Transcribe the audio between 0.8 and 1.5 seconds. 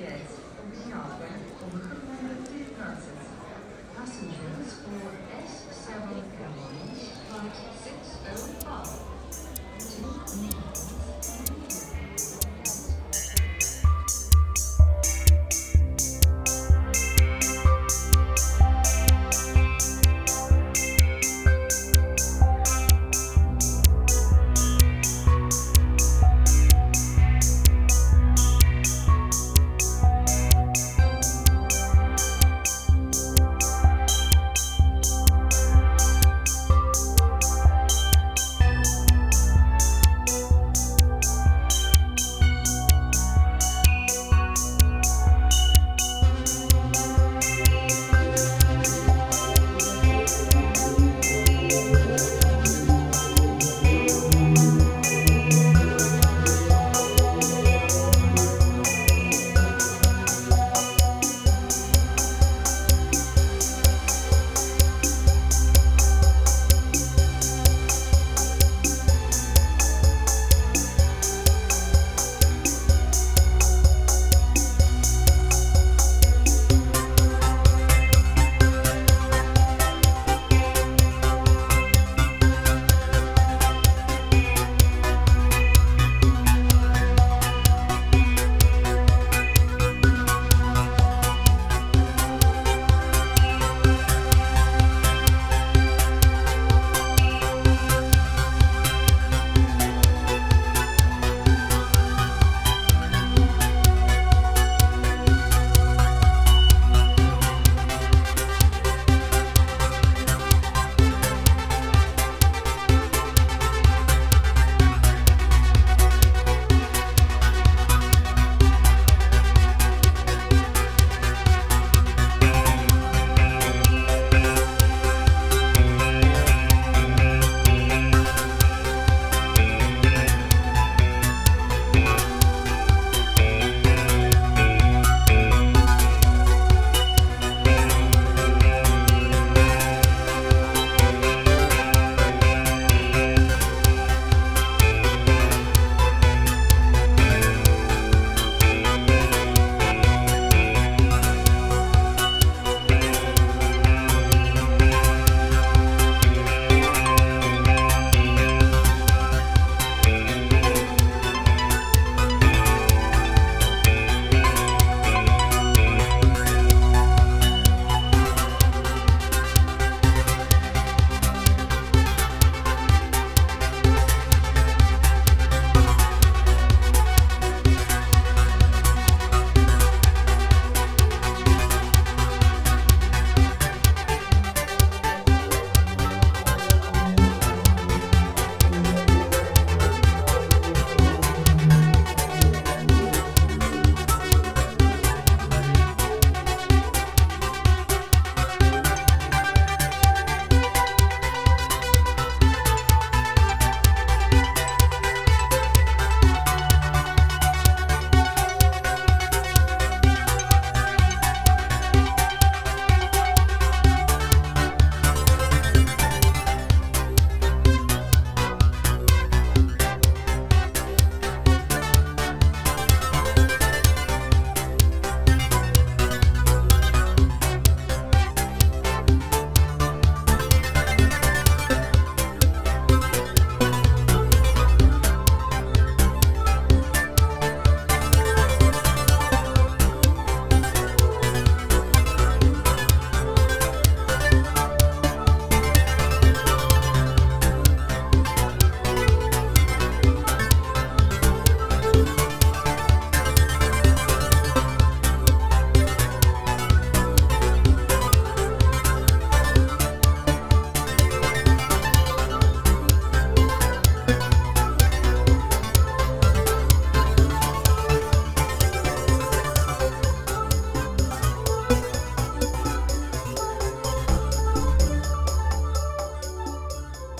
We are going